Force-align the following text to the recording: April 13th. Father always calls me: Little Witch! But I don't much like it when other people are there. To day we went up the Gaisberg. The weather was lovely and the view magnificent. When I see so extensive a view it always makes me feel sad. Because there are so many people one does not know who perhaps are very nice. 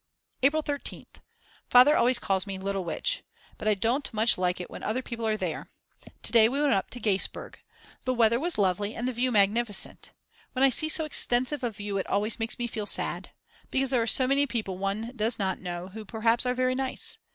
April 0.41 0.63
13th. 0.63 1.17
Father 1.69 1.95
always 1.95 2.17
calls 2.17 2.47
me: 2.47 2.57
Little 2.57 2.83
Witch! 2.83 3.21
But 3.59 3.67
I 3.67 3.75
don't 3.75 4.11
much 4.11 4.35
like 4.35 4.59
it 4.59 4.67
when 4.67 4.81
other 4.81 5.03
people 5.03 5.27
are 5.27 5.37
there. 5.37 5.67
To 6.23 6.31
day 6.31 6.49
we 6.49 6.59
went 6.59 6.73
up 6.73 6.89
the 6.89 6.99
Gaisberg. 6.99 7.59
The 8.05 8.15
weather 8.15 8.39
was 8.39 8.57
lovely 8.57 8.95
and 8.95 9.07
the 9.07 9.13
view 9.13 9.31
magnificent. 9.31 10.11
When 10.53 10.63
I 10.63 10.71
see 10.71 10.89
so 10.89 11.05
extensive 11.05 11.61
a 11.63 11.69
view 11.69 11.99
it 11.99 12.07
always 12.07 12.39
makes 12.39 12.57
me 12.57 12.65
feel 12.65 12.87
sad. 12.87 13.29
Because 13.69 13.91
there 13.91 14.01
are 14.01 14.07
so 14.07 14.25
many 14.25 14.47
people 14.47 14.79
one 14.79 15.11
does 15.15 15.37
not 15.37 15.61
know 15.61 15.89
who 15.89 16.03
perhaps 16.03 16.47
are 16.47 16.55
very 16.55 16.73
nice. 16.73 17.19